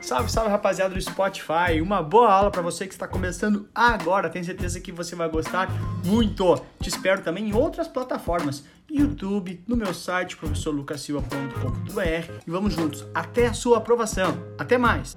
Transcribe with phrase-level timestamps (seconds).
[0.00, 1.80] Salve, salve rapaziada do Spotify.
[1.82, 4.28] Uma boa aula para você que está começando agora.
[4.28, 5.68] Tenho certeza que você vai gostar
[6.04, 6.60] muito.
[6.80, 13.46] Te espero também em outras plataformas, YouTube, no meu site professorlucasilva.com.br e vamos juntos até
[13.46, 14.36] a sua aprovação.
[14.58, 15.16] Até mais.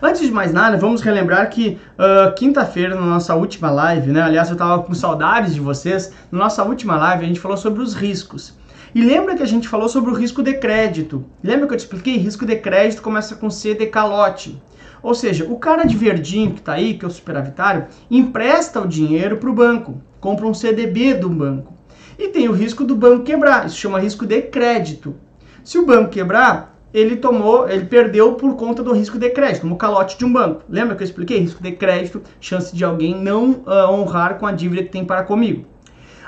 [0.00, 4.22] Antes de mais nada, vamos relembrar que uh, quinta-feira, na nossa última live, né?
[4.22, 6.12] Aliás, eu estava com saudades de vocês.
[6.30, 8.57] Na nossa última live, a gente falou sobre os riscos.
[8.94, 11.24] E lembra que a gente falou sobre o risco de crédito?
[11.42, 12.16] Lembra que eu te expliquei?
[12.16, 14.60] Risco de crédito começa com C de calote.
[15.02, 18.88] Ou seja, o cara de verdinho que está aí, que é o superavitário, empresta o
[18.88, 21.74] dinheiro para o banco, compra um CDB do banco.
[22.18, 25.14] E tem o risco do banco quebrar, isso chama risco de crédito.
[25.62, 29.76] Se o banco quebrar, ele tomou, ele perdeu por conta do risco de crédito, no
[29.76, 30.62] calote de um banco.
[30.68, 31.38] Lembra que eu expliquei?
[31.38, 35.22] Risco de crédito, chance de alguém não uh, honrar com a dívida que tem para
[35.22, 35.66] comigo.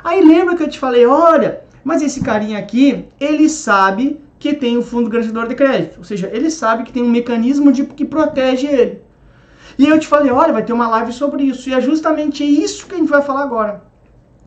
[0.04, 4.78] Aí lembra que eu te falei, olha, mas esse carinha aqui, ele sabe que tem
[4.78, 5.98] o fundo garantidor de crédito.
[5.98, 9.02] Ou seja, ele sabe que tem um mecanismo de, que protege ele.
[9.78, 11.68] E eu te falei, olha, vai ter uma live sobre isso.
[11.68, 13.84] E é justamente isso que a gente vai falar agora.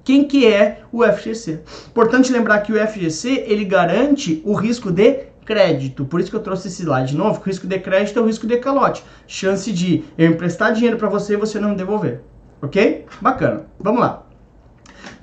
[0.03, 1.61] Quem que é o FGC?
[1.87, 6.05] Importante lembrar que o FGC, ele garante o risco de crédito.
[6.05, 8.21] Por isso que eu trouxe esse slide de novo, que o risco de crédito é
[8.21, 9.03] o risco de calote.
[9.27, 12.21] Chance de eu emprestar dinheiro para você e você não devolver.
[12.61, 13.05] Ok?
[13.21, 13.65] Bacana.
[13.79, 14.22] Vamos lá.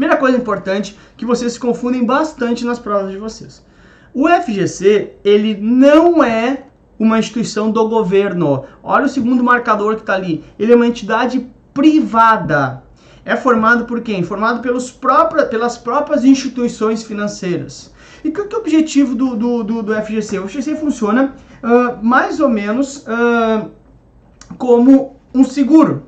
[0.00, 3.62] Primeira coisa importante que vocês se confundem bastante nas provas de vocês.
[4.14, 6.62] O FGC, ele não é
[6.98, 8.64] uma instituição do governo.
[8.82, 10.42] Olha o segundo marcador que está ali.
[10.58, 12.82] Ele é uma entidade privada.
[13.26, 14.22] É formado por quem?
[14.22, 17.92] Formado pelos próprios, pelas próprias instituições financeiras.
[18.24, 20.38] E qual que é o objetivo do, do, do, do FGC?
[20.38, 23.70] O FGC funciona uh, mais ou menos uh,
[24.56, 26.06] como um seguro.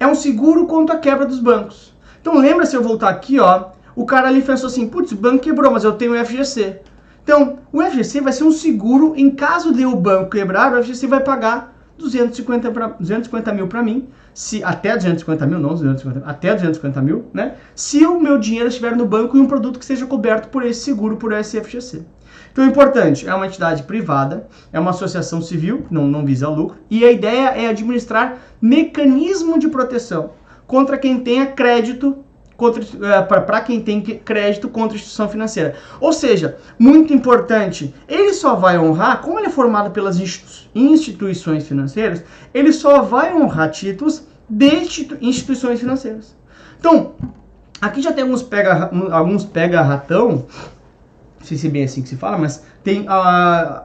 [0.00, 1.89] É um seguro contra a quebra dos bancos.
[2.20, 5.38] Então lembra se eu voltar aqui, ó, o cara ali pensou assim, putz, o banco
[5.38, 6.80] quebrou, mas eu tenho o FGC.
[7.22, 11.06] Então, o FGC vai ser um seguro em caso de o banco quebrar, o FGC
[11.06, 16.54] vai pagar 250, pra, 250 mil para mim, se até 250 mil, não 250, até
[16.54, 17.56] 250 mil, né?
[17.74, 20.80] Se o meu dinheiro estiver no banco e um produto que seja coberto por esse
[20.80, 22.02] seguro, por esse FGC.
[22.52, 26.78] Então, é importante, é uma entidade privada, é uma associação civil, não, não visa lucro,
[26.90, 30.30] e a ideia é administrar mecanismo de proteção
[30.70, 32.24] contra quem tenha crédito
[33.26, 35.74] para quem tem crédito contra instituição financeira.
[35.98, 40.20] Ou seja, muito importante, ele só vai honrar, como ele é formado pelas
[40.74, 42.22] instituições financeiras,
[42.54, 44.86] ele só vai honrar títulos de
[45.20, 46.36] instituições financeiras.
[46.78, 47.14] Então,
[47.80, 50.46] aqui já tem alguns pega, alguns pega ratão,
[51.40, 53.82] não sei se é bem assim que se fala, mas tem uh,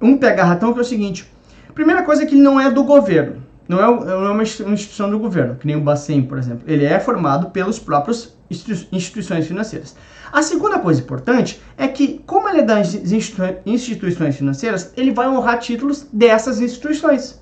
[0.00, 1.28] um pega ratão que é o seguinte:
[1.74, 5.08] primeira coisa é que ele não é do governo não é, não é uma instituição
[5.08, 6.64] do governo, que nem o Bacen, por exemplo.
[6.66, 9.94] Ele é formado pelos próprios instituições financeiras.
[10.32, 12.92] A segunda coisa importante é que, como ele é das
[13.64, 17.40] instituições financeiras, ele vai honrar títulos dessas instituições.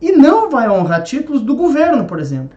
[0.00, 2.56] E não vai honrar títulos do governo, por exemplo.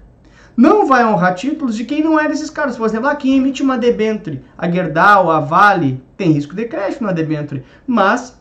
[0.55, 2.77] Não vai honrar títulos de quem não é desses caras.
[2.77, 4.41] Por exemplo, aqui emite uma debenture.
[4.57, 7.65] A Gerdau, a Vale, tem risco de crédito na debenture.
[7.85, 8.36] Mas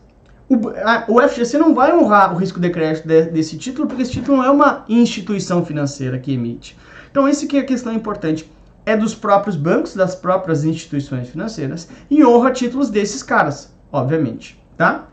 [0.49, 4.03] o, a, o FGC não vai honrar o risco de crédito de, desse título, porque
[4.03, 6.77] esse título não é uma instituição financeira que emite.
[7.11, 8.49] Então, esse que é a questão importante.
[8.85, 15.09] É dos próprios bancos, das próprias instituições financeiras, e honra títulos desses caras, obviamente, tá?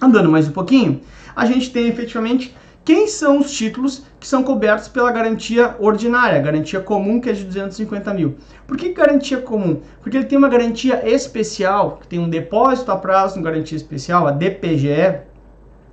[0.00, 1.00] Andando mais um pouquinho,
[1.34, 2.54] a gente tem efetivamente
[2.88, 7.44] quem são os títulos que são cobertos pela garantia ordinária, garantia comum que é de
[7.44, 8.38] 250 mil.
[8.66, 9.82] Por que garantia comum?
[10.00, 14.26] Porque ele tem uma garantia especial, que tem um depósito a prazo com garantia especial,
[14.26, 15.18] a DPGE,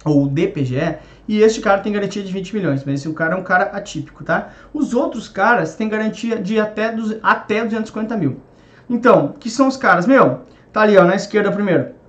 [0.06, 0.96] ou DPGE,
[1.28, 4.24] e este cara tem garantia de 20 milhões, mas esse cara é um cara atípico,
[4.24, 4.54] tá?
[4.74, 8.40] Os outros caras têm garantia de até, até 250 mil.
[8.90, 10.08] Então, que são os caras?
[10.08, 12.05] Meu, tá ali ó, na esquerda primeiro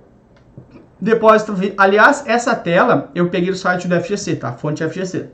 [0.99, 4.53] Depósito, aliás, essa tela eu peguei do site do FGC, tá?
[4.53, 5.29] Fonte FGC.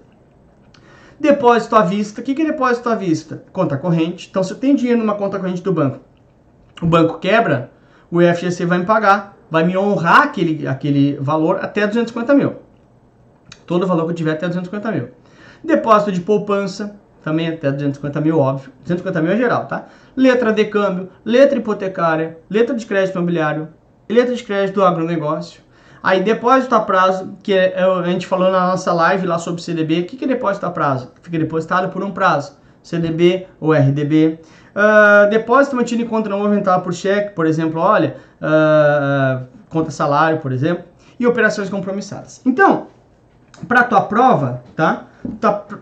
[1.19, 2.19] Depósito à vista.
[2.19, 3.43] O que é depósito à vista?
[3.53, 4.27] Conta corrente.
[4.29, 5.99] Então, se eu tenho dinheiro numa conta corrente do banco,
[6.81, 7.71] o banco quebra,
[8.11, 12.55] o FGC vai me pagar, vai me honrar aquele, aquele valor até 250 mil.
[13.65, 15.09] Todo o valor que eu tiver até 250 mil.
[15.63, 18.71] Depósito de poupança, também até 250 mil, óbvio.
[18.81, 19.85] 250 mil é geral, tá?
[20.17, 23.69] Letra de câmbio, letra hipotecária, letra de crédito imobiliário,
[24.09, 25.61] letra de crédito do agronegócio.
[26.01, 29.61] Aí depósito a prazo, que é, é a gente falou na nossa live lá sobre
[29.61, 30.01] CDB.
[30.01, 31.11] O que é depósito a prazo?
[31.21, 32.57] Fica depositado por um prazo.
[32.83, 34.39] CDB ou RDB.
[34.75, 39.89] Uh, ah, depósito mantido em conta não movimentada por cheque, por exemplo, olha, uh, conta
[39.89, 40.83] salário, por exemplo,
[41.17, 42.41] e operações compromissadas.
[42.45, 42.87] Então,
[43.67, 45.07] para tua prova, tá?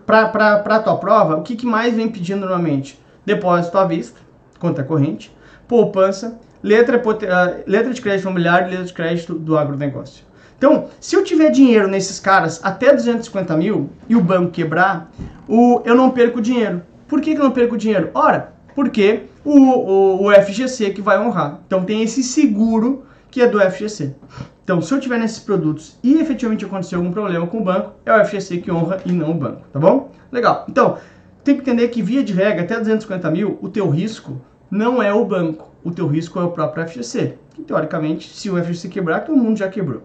[0.06, 3.00] Para tua prova, o que, que mais vem pedindo normalmente?
[3.26, 4.20] Depósito à vista,
[4.60, 5.34] conta corrente,
[5.66, 10.24] poupança, letra, uh, letra de crédito imobiliário e letra de crédito do agronegócio.
[10.56, 15.10] Então, se eu tiver dinheiro nesses caras até 250 mil e o banco quebrar,
[15.48, 16.82] o, eu não perco dinheiro.
[17.08, 18.10] Por que, que eu não perco dinheiro?
[18.14, 21.58] Ora, porque o, o, o FGC que vai honrar.
[21.66, 24.14] Então tem esse seguro que é do FGC.
[24.62, 28.14] Então, se eu tiver nesses produtos e efetivamente acontecer algum problema com o banco, é
[28.14, 30.12] o FGC que honra e não o banco, tá bom?
[30.30, 30.64] Legal.
[30.68, 30.98] Então,
[31.42, 35.12] tem que entender que via de regra, até 250 mil, o teu risco não é
[35.12, 37.34] o banco, o teu risco é o próprio FGC.
[37.54, 40.02] Que, teoricamente, se o FGC quebrar, todo mundo já quebrou.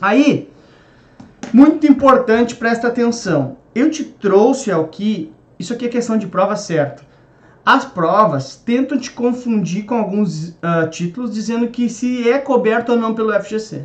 [0.00, 0.50] Aí,
[1.52, 3.56] muito importante, presta atenção.
[3.74, 7.02] Eu te trouxe aqui, isso aqui é questão de prova certa.
[7.64, 12.98] As provas tentam te confundir com alguns uh, títulos dizendo que se é coberto ou
[12.98, 13.84] não pelo FGC.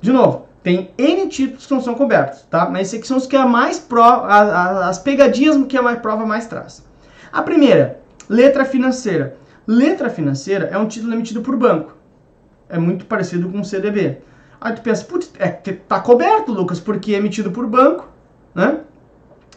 [0.00, 2.68] De novo, tem N títulos que não são cobertos, tá?
[2.70, 6.46] Mas esses aqui são os que é mais prova, as pegadinhas que a prova mais
[6.46, 6.84] traz.
[7.32, 9.36] A primeira, letra financeira.
[9.70, 11.96] Letra financeira é um título emitido por banco.
[12.68, 14.18] É muito parecido com o CDB.
[14.60, 18.08] Aí tu pensa, putz, é, tá coberto, Lucas, porque é emitido por banco,
[18.52, 18.80] né?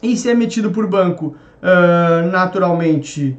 [0.03, 3.35] E se é emitido por banco, uh, naturalmente,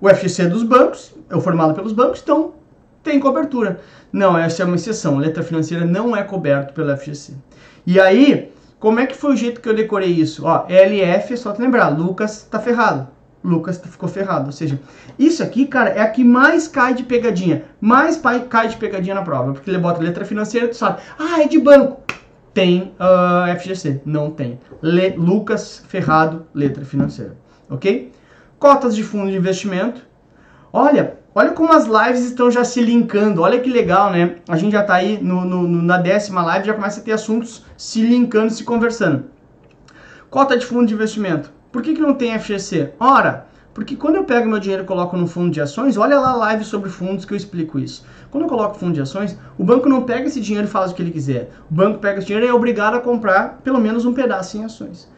[0.00, 2.54] o FGC é dos bancos, é formado pelos bancos, então
[3.00, 3.78] tem cobertura.
[4.12, 5.18] Não, essa é uma exceção.
[5.18, 7.34] Letra financeira não é coberto pelo FGC.
[7.86, 8.50] E aí,
[8.80, 10.44] como é que foi o jeito que eu decorei isso?
[10.44, 13.06] Ó, LF, só te lembrar, Lucas tá ferrado.
[13.48, 14.46] Lucas ficou ferrado.
[14.46, 14.78] Ou seja,
[15.18, 17.64] isso aqui, cara, é a que mais cai de pegadinha.
[17.80, 19.52] Mais cai de pegadinha na prova.
[19.52, 21.00] Porque ele bota letra financeira, tu sabe.
[21.18, 22.02] Ah, é de banco.
[22.54, 24.02] Tem uh, ah, FGC.
[24.04, 24.58] Não tem.
[24.82, 27.36] Le Lucas ferrado, letra financeira.
[27.70, 28.12] Ok?
[28.58, 30.02] Cotas de fundo de investimento.
[30.72, 33.42] Olha, olha como as lives estão já se linkando.
[33.42, 34.36] Olha que legal, né?
[34.48, 37.64] A gente já tá aí no, no, na décima live, já começa a ter assuntos
[37.76, 39.24] se linkando, se conversando.
[40.30, 41.50] Cota de fundo de investimento.
[41.70, 42.94] Por que, que não tem FGC?
[42.98, 46.30] Ora, porque quando eu pego meu dinheiro e coloco no fundo de ações, olha lá
[46.30, 48.04] a live sobre fundos que eu explico isso.
[48.30, 50.94] Quando eu coloco fundo de ações, o banco não pega esse dinheiro e faz o
[50.94, 51.50] que ele quiser.
[51.70, 54.64] O banco pega esse dinheiro e é obrigado a comprar pelo menos um pedaço em
[54.64, 55.08] ações.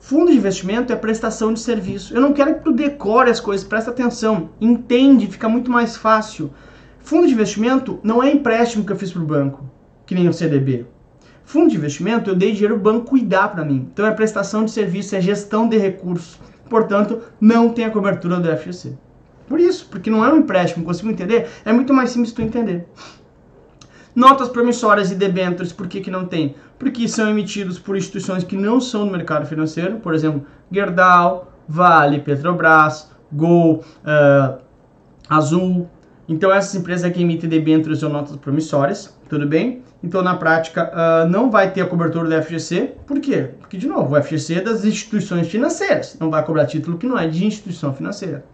[0.00, 2.12] Fundo de investimento é prestação de serviço.
[2.12, 6.50] Eu não quero que tu decore as coisas, presta atenção, entende, fica muito mais fácil.
[7.00, 9.64] Fundo de investimento não é empréstimo que eu fiz para o banco,
[10.06, 10.86] que nem o CDB.
[11.44, 13.88] Fundo de investimento, eu dei dinheiro o banco cuidar para mim.
[13.92, 16.38] Então é prestação de serviço, é gestão de recursos.
[16.68, 18.96] Portanto, não tem a cobertura do FGC.
[19.46, 21.48] Por isso, porque não é um empréstimo, consigo entender?
[21.64, 22.86] É muito mais simples tu entender.
[24.14, 26.54] Notas promissórias e debêntures, por que, que não tem?
[26.78, 32.20] Porque são emitidos por instituições que não são do mercado financeiro, por exemplo, Gerdau, Vale,
[32.20, 34.58] Petrobras, Gol, uh,
[35.28, 35.88] Azul.
[36.28, 39.82] Então essas empresas aqui emitem debêntures ou notas promissórias, tudo bem?
[40.02, 42.92] Então, na prática, uh, não vai ter a cobertura do FGC.
[43.06, 43.50] Por quê?
[43.60, 46.16] Porque, de novo, o FGC é das instituições financeiras.
[46.18, 48.44] Não vai cobrar título que não é de instituição financeira.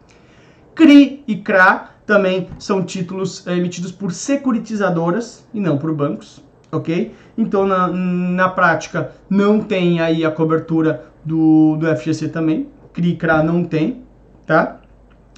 [0.75, 7.15] CRI e CRA também são títulos uh, emitidos por securitizadoras e não por bancos, ok?
[7.37, 12.69] Então, na, na prática, não tem aí a cobertura do, do FGC também.
[12.93, 14.03] CRI e CRA não tem,
[14.47, 14.78] tá?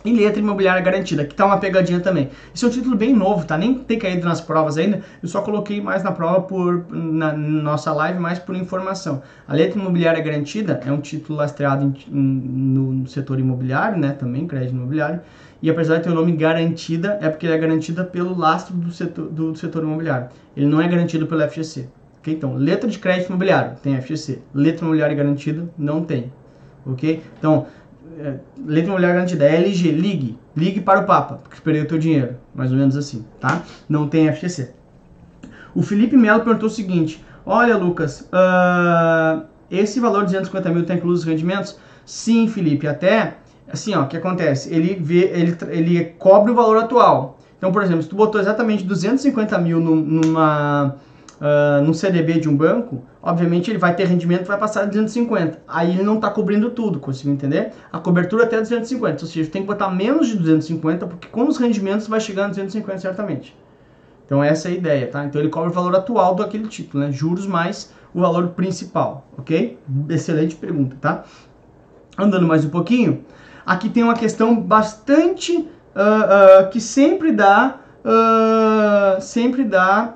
[0.03, 2.31] E letra imobiliária garantida, que tá uma pegadinha também.
[2.55, 3.59] Esse é um título bem novo, tá?
[3.59, 5.03] Nem tem caído nas provas ainda.
[5.23, 9.23] Eu só coloquei mais na prova por na, nossa live, mais por informação.
[9.47, 14.13] A letra imobiliária garantida é um título lastreado em, no, no, setor imobiliário, né?
[14.13, 15.21] Também crédito imobiliário.
[15.63, 18.91] E apesar de ter o nome garantida, é porque ele é garantida pelo lastro do
[18.91, 20.29] setor, do, setor imobiliário.
[20.57, 21.89] Ele não é garantido pelo FGC.
[22.21, 22.33] Ok?
[22.33, 24.39] Então, letra de crédito imobiliário tem FGC.
[24.55, 26.33] Letra imobiliária garantida não tem.
[26.87, 27.23] Ok?
[27.39, 27.67] Então
[28.67, 32.37] letra mulher garantida, é LG, ligue, ligue para o Papa, porque perdeu o teu dinheiro,
[32.55, 33.63] mais ou menos assim, tá?
[33.89, 34.73] Não tem FGC.
[35.75, 40.95] O Felipe Melo perguntou o seguinte, olha Lucas, uh, esse valor de 250 mil está
[40.95, 41.79] incluso os rendimentos?
[42.05, 43.37] Sim, Felipe, até,
[43.73, 44.73] assim, ó, o que acontece?
[44.75, 47.39] Ele, vê, ele, ele cobre o valor atual.
[47.57, 50.97] Então, por exemplo, se tu botou exatamente 250 mil numa
[51.41, 55.61] uh, num CDB de um banco, obviamente ele vai ter rendimento vai passar de 250.
[55.67, 57.73] Aí ele não está cobrindo tudo, consigo entender?
[57.91, 61.57] A cobertura até 250, ou seja, tem que botar menos de 250, porque com os
[61.57, 63.57] rendimentos vai chegar a 250 certamente.
[64.27, 65.25] Então essa é a ideia, tá?
[65.25, 67.11] Então ele cobre o valor atual do aquele título, né?
[67.11, 69.79] Juros mais o valor principal, ok?
[70.09, 71.25] Excelente pergunta, tá?
[72.19, 73.25] Andando mais um pouquinho,
[73.65, 80.15] aqui tem uma questão bastante uh, uh, que sempre dá, uh, sempre dá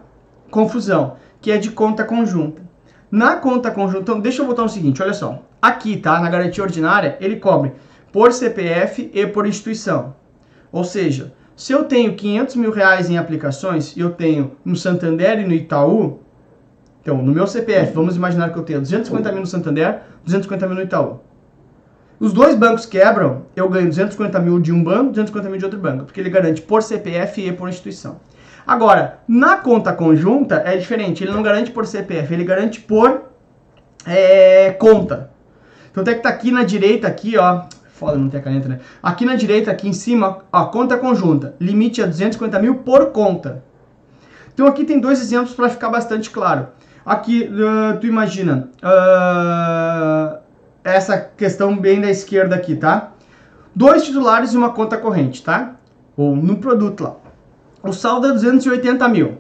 [0.55, 2.63] confusão, que é de conta conjunta.
[3.11, 5.43] Na conta conjunta, então, deixa eu botar o seguinte, olha só.
[5.61, 6.21] Aqui, tá?
[6.21, 7.73] Na garantia ordinária, ele cobre
[8.13, 10.15] por CPF e por instituição.
[10.71, 15.41] Ou seja, se eu tenho 500 mil reais em aplicações e eu tenho no Santander
[15.41, 16.21] e no Itaú,
[17.03, 20.77] então, no meu CPF, vamos imaginar que eu tenho 250 mil no Santander, 250 mil
[20.77, 21.19] no Itaú.
[22.21, 25.81] Os dois bancos quebram, eu ganho 250 mil de um banco, 250 mil de outro
[25.81, 28.21] banco, porque ele garante por CPF e por instituição.
[28.67, 33.25] Agora, na conta conjunta é diferente, ele não garante por CPF, ele garante por
[34.07, 35.31] é, conta.
[35.91, 38.81] Então até que tá aqui na direita, aqui, ó, foda não ter caneta, né?
[39.03, 43.63] Aqui na direita, aqui em cima, ó, conta conjunta, limite a 250 mil por conta.
[44.53, 46.69] Então aqui tem dois exemplos para ficar bastante claro.
[47.05, 50.39] Aqui, uh, tu imagina, uh,
[50.83, 53.13] essa questão bem da esquerda aqui, tá?
[53.75, 55.75] Dois titulares e uma conta corrente, tá?
[56.17, 57.24] Ou no produto lá.
[57.85, 59.39] O saldo é 280 mil.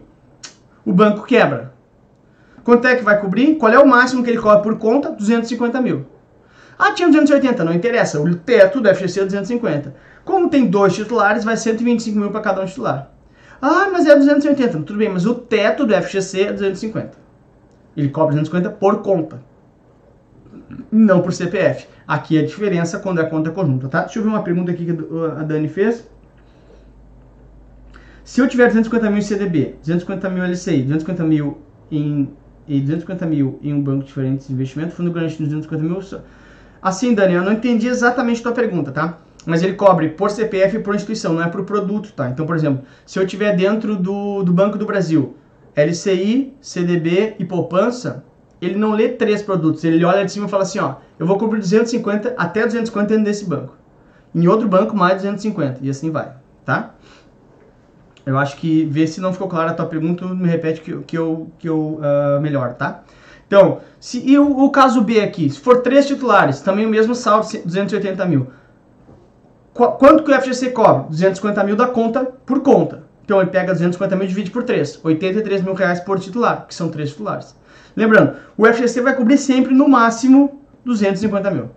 [0.84, 1.72] O banco quebra.
[2.62, 3.56] Quanto é que vai cobrir?
[3.56, 5.10] Qual é o máximo que ele cobra por conta?
[5.10, 6.04] 250 mil.
[6.78, 8.20] Ah, tinha 280, não interessa.
[8.20, 9.94] O teto do FGC é 250.
[10.26, 13.10] Como tem dois titulares, vai 125 mil para cada um titular.
[13.62, 14.78] Ah, mas é 280.
[14.80, 17.12] Tudo bem, mas o teto do FGC é 250.
[17.96, 19.40] Ele cobra 250 por conta.
[20.92, 21.86] Não por CPF.
[22.06, 24.02] Aqui é a diferença quando é conta conjunta, tá?
[24.02, 24.92] Deixa eu ver uma pergunta aqui que
[25.38, 26.06] a Dani fez.
[28.24, 31.58] Se eu tiver 250 mil em CDB, 250 mil LCI, 250 mil
[31.92, 32.30] em
[32.66, 36.00] e 250 mil em um banco diferente de investimento, fundo garante 250 mil.
[36.80, 39.18] Assim, Dani, eu não entendi exatamente a tua pergunta, tá?
[39.44, 42.30] Mas ele cobre por CPF e por instituição, não é por produto, tá?
[42.30, 45.36] Então, por exemplo, se eu tiver dentro do, do Banco do Brasil,
[45.76, 48.24] LCI, CDB e poupança,
[48.58, 51.36] ele não lê três produtos, ele olha de cima e fala assim, ó, eu vou
[51.36, 53.76] cobrir 250 até 250 dentro desse banco.
[54.34, 56.32] Em outro banco, mais 250, e assim vai,
[56.64, 56.94] tá?
[58.26, 61.18] Eu acho que, vê se não ficou clara a tua pergunta, me repete que, que
[61.18, 63.02] eu, que eu uh, melhor, tá?
[63.46, 67.14] Então, se, e o, o, caso B aqui, se for três titulares, também o mesmo
[67.14, 68.46] saldo, 280 mil.
[69.74, 71.06] Qu quanto que o FGC cobra?
[71.10, 73.02] 250 mil da conta por conta.
[73.24, 75.00] Então ele pega 250 mil e divide por 3.
[75.02, 77.54] 83 mil reais por titular, que são três titulares.
[77.96, 81.70] Lembrando, o FGC vai cobrir sempre no máximo 250 mil.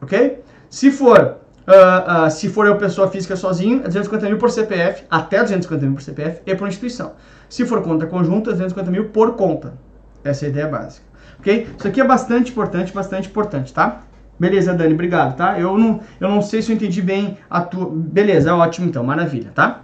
[0.00, 0.42] Ok?
[0.70, 1.37] Se for
[1.68, 5.94] Uh, se for eu pessoa física sozinho, é 250 mil por CPF, até 250 mil
[5.96, 7.12] por CPF e por instituição.
[7.46, 9.74] Se for conta conjunta, é 250 mil por conta.
[10.24, 11.06] Essa é a ideia básica.
[11.38, 11.68] Ok?
[11.76, 14.00] Isso aqui é bastante importante, bastante importante, tá?
[14.40, 15.60] Beleza, Dani, obrigado, tá?
[15.60, 17.90] Eu não, eu não sei se eu entendi bem a tua...
[17.90, 19.82] Beleza, ótimo então, maravilha, tá?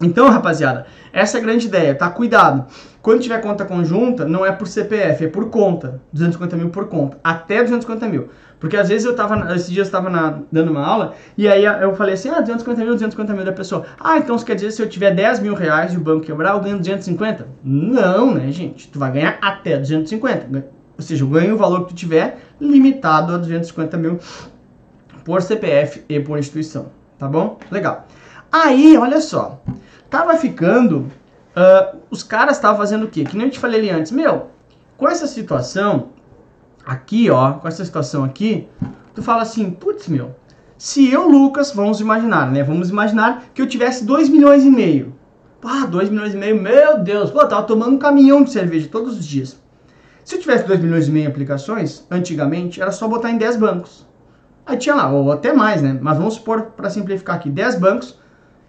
[0.00, 2.10] Então, rapaziada, essa é a grande ideia, tá?
[2.10, 2.66] Cuidado.
[3.00, 6.02] Quando tiver conta conjunta, não é por CPF, é por conta.
[6.12, 7.18] 250 mil por conta.
[7.24, 8.28] Até 250 mil.
[8.58, 11.64] Porque às vezes eu tava, esses dias eu tava na, dando uma aula, e aí
[11.64, 13.84] eu falei assim, ah, 250 mil, 250 mil da pessoa.
[13.98, 16.54] Ah, então isso quer dizer se eu tiver 10 mil reais e o banco quebrar,
[16.54, 17.46] eu ganho 250?
[17.62, 18.88] Não, né, gente?
[18.88, 20.66] Tu vai ganhar até 250.
[20.98, 24.18] Ou seja, eu ganho o valor que tu tiver limitado a 250 mil
[25.24, 26.86] por CPF e por instituição.
[27.18, 27.58] Tá bom?
[27.70, 28.06] Legal.
[28.62, 29.60] Aí, olha só.
[30.08, 31.06] Tava ficando...
[31.54, 33.24] Uh, os caras estavam fazendo o quê?
[33.24, 34.12] Que nem eu te falei ali antes.
[34.12, 34.48] Meu,
[34.96, 36.10] com essa situação
[36.84, 38.68] aqui, ó, com essa situação aqui,
[39.14, 40.34] tu fala assim, putz, meu,
[40.76, 42.62] se eu, Lucas, vamos imaginar, né?
[42.62, 45.14] Vamos imaginar que eu tivesse 2 milhões e meio.
[45.62, 48.88] Ah, 2 milhões e meio, meu Deus, pô, eu tava tomando um caminhão de cerveja
[48.90, 49.58] todos os dias.
[50.24, 54.06] Se eu tivesse 2 milhões e meio aplicações, antigamente era só botar em 10 bancos.
[54.64, 55.98] Aí tinha lá, ou até mais, né?
[56.00, 58.18] Mas vamos supor, para simplificar aqui, 10 bancos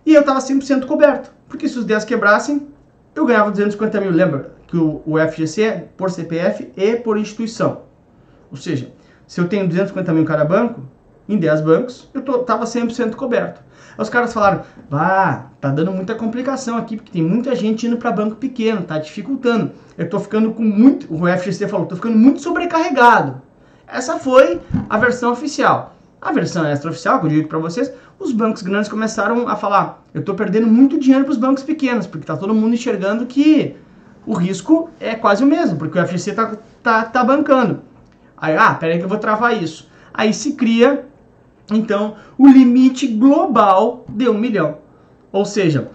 [0.07, 1.29] e eu tava 100% coberto.
[1.49, 2.65] Porque se os 10 quebrassem,
[3.13, 4.11] eu ganhava 250 mil.
[4.11, 7.81] Lembra que o, o FGC é por CPF e por instituição.
[8.49, 8.89] Ou seja,
[9.27, 10.81] se eu tenho 250 mil em cada banco,
[11.27, 13.61] em 10 bancos, eu tô, tava 100% coberto.
[13.97, 14.61] Aí os caras falaram,
[14.93, 18.97] ah, tá dando muita complicação aqui, porque tem muita gente indo para banco pequeno, tá
[18.97, 19.71] dificultando.
[19.97, 23.41] Eu tô ficando com muito, o FGC falou, tô ficando muito sobrecarregado.
[23.85, 25.96] Essa foi a versão oficial.
[26.21, 30.23] A versão extraoficial, que eu digo para vocês, os bancos grandes começaram a falar, eu
[30.23, 33.75] tô perdendo muito dinheiro para os bancos pequenos, porque tá todo mundo enxergando que
[34.25, 37.81] o risco é quase o mesmo, porque o FGC tá, tá, tá bancando.
[38.35, 39.89] Aí, ah, peraí que eu vou travar isso.
[40.13, 41.05] Aí se cria,
[41.71, 44.79] então, o limite global de um milhão.
[45.31, 45.91] Ou seja,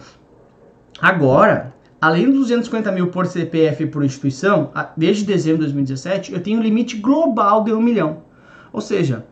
[1.01, 6.61] agora, além dos 250 mil por CPF por instituição, desde dezembro de 2017, eu tenho
[6.61, 8.19] um limite global de um milhão.
[8.73, 9.27] Ou seja,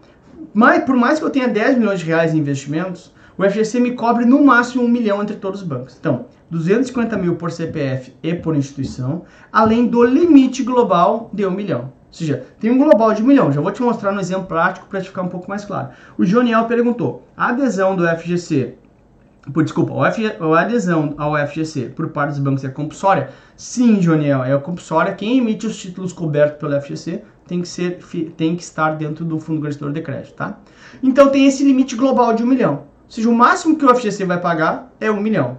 [0.53, 3.93] mais, por mais que eu tenha 10 milhões de reais em investimentos, o FGC me
[3.93, 5.97] cobre no máximo um milhão entre todos os bancos.
[5.99, 11.83] Então, 250 mil por CPF e por instituição, além do limite global de um milhão.
[11.83, 13.53] Ou seja, tem um global de um milhão.
[13.53, 15.91] Já vou te mostrar no exemplo prático para ficar um pouco mais claro.
[16.19, 18.75] O Joniel perguntou: a adesão do FGC,
[19.55, 23.31] por, desculpa, a adesão ao FGC por parte dos bancos é compulsória?
[23.57, 25.15] Sim, Joniel, é compulsória.
[25.15, 27.99] Quem emite os títulos cobertos pelo FGC tem que, ser,
[28.37, 30.61] tem que estar dentro do fundo garantidor de crédito, tá?
[31.03, 32.85] Então tem esse limite global de um milhão.
[33.07, 35.59] Ou seja, o máximo que o FGC vai pagar é um milhão.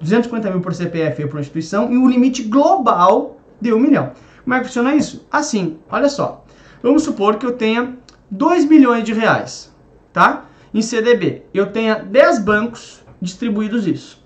[0.00, 4.12] 250 mil por CPF ou por instituição e o limite global de um milhão.
[4.42, 5.26] Como é que funciona isso?
[5.30, 6.46] Assim, olha só.
[6.82, 7.98] Vamos supor que eu tenha
[8.30, 9.70] 2 milhões de reais,
[10.14, 10.46] tá?
[10.72, 11.42] Em CDB.
[11.52, 14.24] Eu tenha 10 bancos distribuídos isso.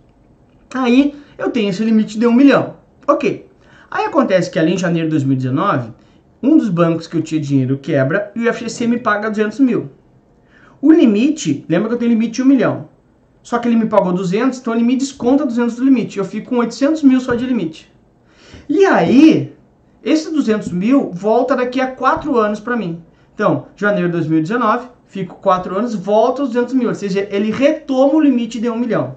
[0.73, 2.77] Aí eu tenho esse limite de 1 milhão.
[3.09, 3.51] Ok.
[3.91, 5.91] Aí acontece que ali em janeiro de 2019,
[6.43, 9.91] um dos bancos que eu tinha dinheiro quebra e o FGC me paga 200 mil.
[10.81, 12.89] O limite, lembra que eu tenho limite de 1 milhão.
[13.43, 16.19] Só que ele me pagou 200, então ele me desconta 200 do limite.
[16.19, 17.93] Eu fico com 800 mil só de limite.
[18.69, 19.55] E aí,
[20.03, 23.03] esse 200 mil volta daqui a 4 anos para mim.
[23.35, 26.89] Então, janeiro de 2019, fico 4 anos, volta os 200 mil.
[26.89, 29.17] Ou seja, ele retoma o limite de 1 milhão.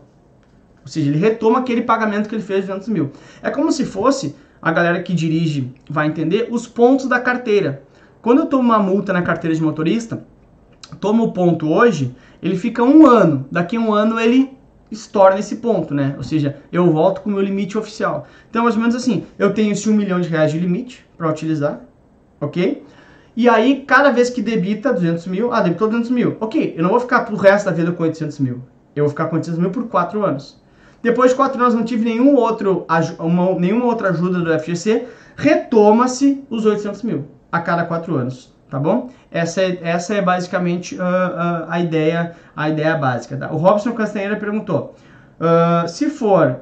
[0.81, 3.11] Ou seja, ele retoma aquele pagamento que ele fez de 200 mil.
[3.41, 7.83] É como se fosse, a galera que dirige vai entender, os pontos da carteira.
[8.19, 10.25] Quando eu tomo uma multa na carteira de motorista,
[10.99, 13.45] tomo o ponto hoje, ele fica um ano.
[13.51, 14.57] Daqui a um ano ele
[14.89, 16.15] estoura nesse ponto, né?
[16.17, 18.25] Ou seja, eu volto com o meu limite oficial.
[18.49, 21.29] Então, mais ou menos assim, eu tenho esse 1 milhão de reais de limite para
[21.29, 21.81] utilizar,
[22.41, 22.83] ok?
[23.35, 26.37] E aí, cada vez que debita 200 mil, ah, debitou 200 mil.
[26.39, 28.63] Ok, eu não vou ficar pro resto da vida com 800 mil.
[28.95, 30.59] Eu vou ficar com 800 mil por 4 anos.
[31.05, 32.83] Depois de 4 anos não tive nenhum outro,
[33.19, 38.79] uma, nenhuma outra ajuda do FGC, retoma-se os 800 mil a cada 4 anos tá
[38.79, 39.11] bom?
[39.29, 43.37] Essa é, essa é basicamente uh, uh, a ideia a ideia básica.
[43.37, 43.51] Tá?
[43.51, 44.95] O Robson Castanheira perguntou,
[45.39, 46.61] uh, se for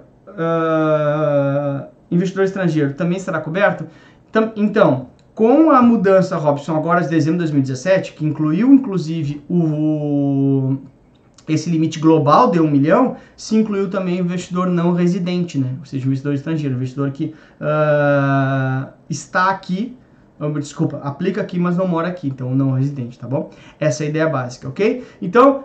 [2.12, 3.88] investidor estrangeiro, também será coberto?
[4.57, 10.75] então, com a mudança, Robson, agora de dezembro de 2017, que incluiu inclusive o,
[11.47, 15.75] esse limite global de 1 milhão, se incluiu também o investidor não residente, né?
[15.79, 17.33] ou seja, o investidor estrangeiro, o investidor que
[19.09, 19.97] está aqui
[20.59, 23.50] desculpa, aplica aqui, mas não mora aqui, então não residente, tá bom?
[23.79, 25.05] Essa é a ideia básica, ok?
[25.21, 25.63] Então,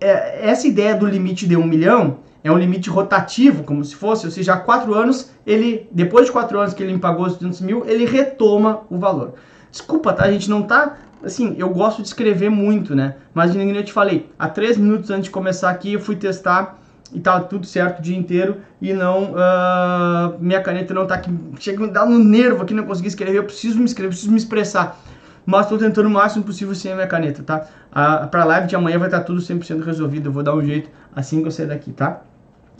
[0.00, 4.26] é, essa ideia do limite de um milhão é um limite rotativo, como se fosse,
[4.26, 7.60] ou seja, há quatro anos, ele, depois de quatro anos que ele pagou os 200
[7.60, 9.34] mil, ele retoma o valor.
[9.70, 10.24] Desculpa, tá?
[10.24, 13.16] A gente não tá, assim, eu gosto de escrever muito, né?
[13.34, 16.78] Mas ninguém eu te falei, há três minutos antes de começar aqui, eu fui testar
[17.12, 21.30] e tava tudo certo o dia inteiro e não uh, minha caneta não tá aqui.
[21.58, 24.38] Chega a dar no nervo aqui não consegui escrever eu preciso me escrever preciso me
[24.38, 25.00] expressar.
[25.44, 27.66] Mas estou tentando o máximo possível sem a minha caneta tá?
[27.92, 30.64] Uh, para live de amanhã vai estar tá tudo 100% resolvido eu vou dar um
[30.64, 32.22] jeito assim que eu sair daqui tá?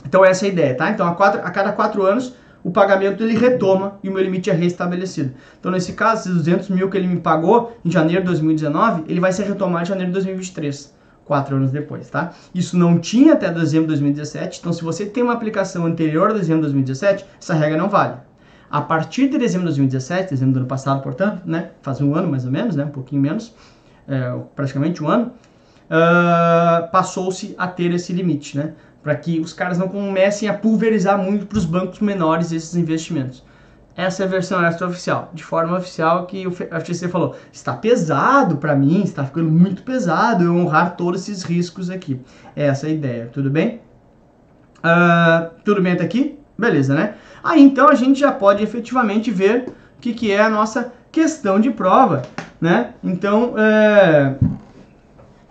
[0.04, 0.90] Então essa é a ideia tá?
[0.90, 2.34] Então a, quatro, a cada quatro anos
[2.66, 5.32] o pagamento ele retoma e o meu limite é restabelecido.
[5.60, 9.20] Então, nesse caso, esses 200 mil que ele me pagou em janeiro de 2019, ele
[9.20, 10.92] vai ser retomado em janeiro de 2023
[11.24, 12.32] quatro anos depois, tá?
[12.52, 16.32] Isso não tinha até dezembro de 2017, então se você tem uma aplicação anterior a
[16.32, 18.14] dezembro de 2017, essa regra não vale.
[18.68, 22.28] A partir de dezembro de 2017, dezembro do ano passado, portanto, né, faz um ano
[22.28, 23.54] mais ou menos, né, um pouquinho menos,
[24.08, 25.32] é, praticamente um ano,
[25.86, 28.72] uh, passou-se a ter esse limite, né,
[29.06, 33.40] para que os caras não comecem a pulverizar muito para os bancos menores esses investimentos.
[33.96, 38.74] Essa é a versão extraoficial, de forma oficial que o FTC falou, está pesado para
[38.74, 42.20] mim, está ficando muito pesado eu honrar todos esses riscos aqui.
[42.56, 43.80] Essa é a ideia, tudo bem?
[44.78, 46.36] Uh, tudo bem até aqui?
[46.58, 47.14] Beleza, né?
[47.44, 51.60] Aí então a gente já pode efetivamente ver o que, que é a nossa questão
[51.60, 52.22] de prova,
[52.60, 52.94] né?
[53.04, 54.34] Então, é...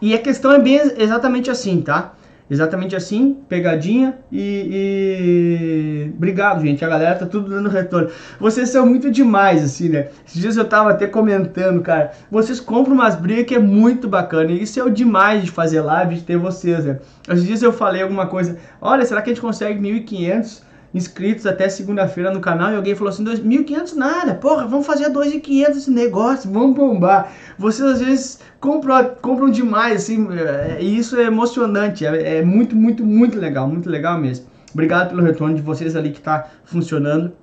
[0.02, 2.15] e a questão é bem exatamente assim, tá?
[2.50, 6.86] Exatamente assim, pegadinha e, e, Obrigado, gente.
[6.86, 8.10] A galera tá tudo dando retorno.
[8.40, 10.10] Vocês são muito demais, assim, né?
[10.28, 12.12] Esses dias eu tava até comentando, cara.
[12.30, 14.52] Vocês compram umas brigas que é muito bacana.
[14.52, 17.00] E isso é o demais de fazer live, de ter vocês, né?
[17.28, 18.58] Esses dias eu falei alguma coisa.
[18.80, 20.62] Olha, será que a gente consegue 1.500?
[20.96, 25.70] Inscritos até segunda-feira no canal e alguém falou assim, 2.500 nada, porra, vamos fazer 2.500
[25.72, 27.32] esse negócio, vamos bombar.
[27.60, 32.76] Vocês às vezes compram, compram demais, assim, é, e isso é emocionante, é, é muito,
[32.76, 34.46] muito, muito legal, muito legal mesmo.
[34.74, 37.34] Obrigado pelo retorno de vocês ali que está funcionando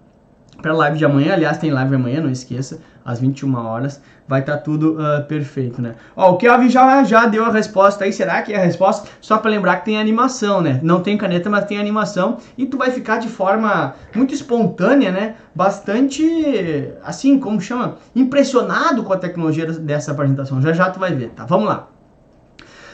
[0.60, 1.32] para a live de amanhã.
[1.32, 4.00] Aliás, tem live amanhã, não esqueça, às 21 horas.
[4.28, 5.96] Vai estar tá tudo uh, perfeito, né?
[6.16, 8.12] Ó, o Kelvin já, já deu a resposta aí.
[8.12, 9.08] Será que é a resposta?
[9.20, 10.80] Só para lembrar que tem animação, né?
[10.82, 12.38] Não tem caneta, mas tem animação.
[12.56, 15.34] E tu vai ficar de forma muito espontânea, né?
[15.54, 17.96] Bastante, assim, como chama?
[18.14, 20.62] Impressionado com a tecnologia dessa apresentação.
[20.62, 21.44] Já já tu vai ver, tá?
[21.44, 21.88] Vamos lá.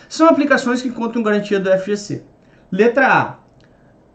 [0.09, 2.25] São aplicações que contam garantia do FGC.
[2.73, 3.35] Letra A.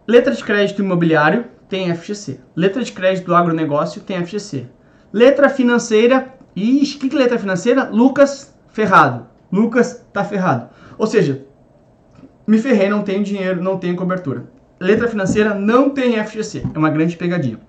[0.08, 2.39] Letra de crédito imobiliário tem FGC.
[2.55, 4.67] Letra de crédito do agronegócio tem FGC.
[5.12, 6.36] Letra financeira.
[6.51, 7.89] O que, que letra financeira?
[7.89, 9.25] Lucas ferrado.
[9.51, 10.69] Lucas tá ferrado.
[10.99, 11.43] Ou seja,
[12.45, 14.43] me ferrei, não tenho dinheiro, não tenho cobertura.
[14.79, 16.62] Letra financeira não tem FGC.
[16.75, 17.59] É uma grande pegadinha.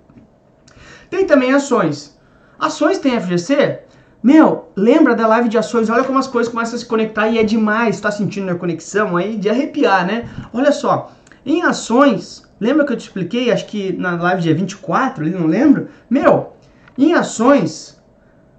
[1.08, 2.20] Tem também ações.
[2.58, 3.84] Ações tem FGC?
[4.22, 5.88] Meu, lembra da live de ações?
[5.88, 8.02] Olha como as coisas começam a se conectar e é demais.
[8.02, 10.28] Tá sentindo a conexão aí de arrepiar, né?
[10.52, 11.10] Olha só.
[11.46, 15.46] Em ações, Lembra que eu te expliquei, acho que na live dia 24, ali não
[15.46, 15.88] lembro?
[16.08, 16.52] Meu,
[16.96, 18.00] em ações,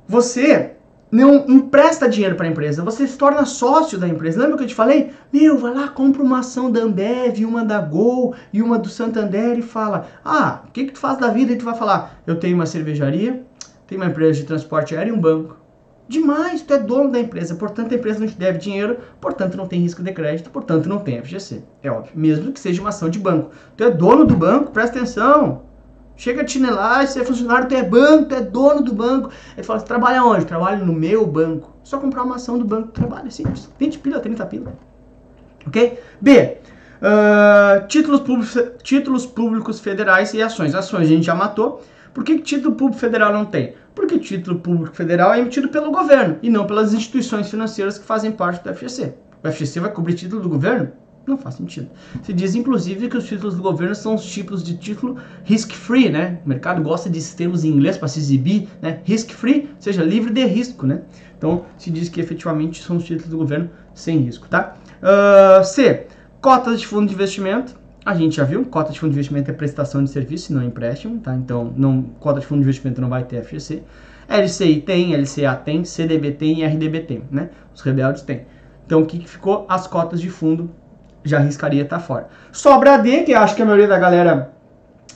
[0.07, 0.75] você
[1.11, 4.41] não empresta dinheiro para a empresa, você se torna sócio da empresa.
[4.41, 5.13] Lembra que eu te falei?
[5.31, 9.57] Meu, vai lá, compra uma ação da Ambev, uma da Gol e uma do Santander
[9.57, 11.53] e fala: Ah, o que, que tu faz da vida?
[11.53, 13.43] E tu vai falar: Eu tenho uma cervejaria,
[13.87, 15.64] tenho uma empresa de transporte aéreo e um banco.
[16.07, 19.67] Demais, tu é dono da empresa, portanto a empresa não te deve dinheiro, portanto não
[19.67, 21.63] tem risco de crédito, portanto não tem FGC.
[21.81, 23.49] É óbvio, mesmo que seja uma ação de banco.
[23.75, 25.63] Tu é dono do banco, presta atenção.
[26.15, 29.31] Chega a chinelar, você é funcionário, tu é banco, tu é dono do banco.
[29.57, 30.45] Ele fala, trabalha onde?
[30.45, 31.73] Trabalho no meu banco.
[31.83, 33.69] Só comprar uma ação do banco, trabalha, simples.
[33.77, 34.73] 20 pila, 30 pila.
[35.67, 35.99] Ok?
[36.21, 36.57] B.
[37.01, 40.73] Uh, títulos, públicos, títulos públicos federais e ações.
[40.73, 41.81] Ações a gente já matou.
[42.15, 43.73] Por que, título público federal não tem?
[43.93, 48.31] Porque título público federal é emitido pelo governo e não pelas instituições financeiras que fazem
[48.31, 49.13] parte do FGC.
[49.43, 50.93] O FGC vai cobrir título do governo?
[51.27, 51.89] Não faz sentido.
[52.23, 56.39] Se diz, inclusive, que os títulos do governo são os tipos de título risk-free, né?
[56.45, 59.01] O mercado gosta de termos em inglês para se exibir, né?
[59.03, 61.01] Risk-free, ou seja, livre de risco, né?
[61.37, 64.75] Então, se diz que efetivamente são os títulos do governo sem risco, tá?
[65.01, 66.07] Uh, C.
[66.39, 67.75] Cotas de fundo de investimento.
[68.05, 70.65] A gente já viu, cota de fundo de investimento é prestação de serviço, não é
[70.65, 71.33] empréstimo, tá?
[71.33, 73.81] Então, não, cota de fundo de investimento não vai ter FGC.
[74.29, 77.49] LCI tem, LCA tem, CDB tem e RDB tem, né?
[77.73, 78.41] Os rebeldes têm.
[78.85, 79.65] Então, o que, que ficou?
[79.67, 80.69] As cotas de fundo
[81.23, 82.27] já arriscaria estar tá fora.
[82.51, 84.51] Sobra a D, que acho que a maioria da galera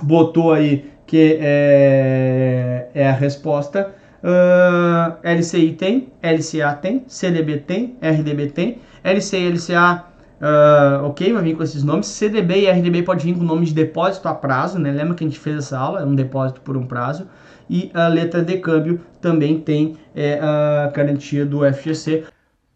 [0.02, 3.94] botou aí que é, é a resposta.
[4.24, 10.06] Uh, LCI tem, LCA tem, CDB tem, RDB tem, LCI e LCA,
[10.42, 12.08] uh, ok, vai vir com esses nomes.
[12.08, 14.92] CDB e RDB pode vir com nome de depósito a prazo, né?
[14.92, 16.02] Lembra que a gente fez essa aula?
[16.02, 17.28] É um depósito por um prazo.
[17.70, 22.26] E a letra de câmbio também tem é, a garantia do FGC.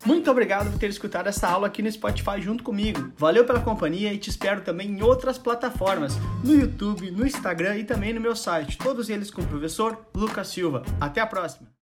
[0.05, 3.11] Muito obrigado por ter escutado essa aula aqui no Spotify junto comigo.
[3.17, 7.83] Valeu pela companhia e te espero também em outras plataformas, no YouTube, no Instagram e
[7.85, 10.83] também no meu site, todos eles com o professor Lucas Silva.
[10.99, 11.72] Até a próxima!